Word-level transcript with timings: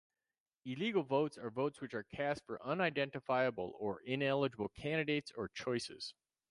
Illegal 0.65 1.03
votes 1.03 1.37
are 1.37 1.51
votes 1.51 1.79
which 1.79 1.93
are 1.93 2.01
cast 2.01 2.43
for 2.47 2.59
unidentifiable 2.65 3.75
or 3.77 4.01
ineligible 4.07 4.69
candidates 4.69 5.31
or 5.37 5.47
choices. 5.49 6.15